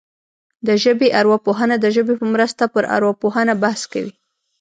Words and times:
د 0.67 0.69
ژبې 0.83 1.07
ارواپوهنه 1.19 1.75
د 1.79 1.85
ژبې 1.95 2.13
په 2.21 2.25
مرسته 2.33 2.63
پر 2.73 2.83
ارواپوهنه 2.95 3.53
بحث 3.63 3.81
کوي 3.93 4.11